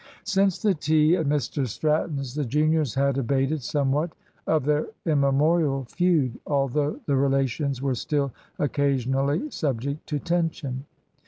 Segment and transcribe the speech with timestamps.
[0.23, 4.09] Since the tea at Mr Stratton's, the juniors had abated somewhat
[4.47, 10.85] of their immemorial feud, although the relations were still occasionally subject to tension.